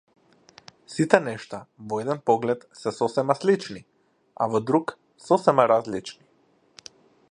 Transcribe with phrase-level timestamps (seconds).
[0.93, 1.59] Сите нешта
[1.91, 3.85] во еден поглед се сосема слични,
[4.45, 4.97] а во друг
[5.29, 6.95] сосема различни.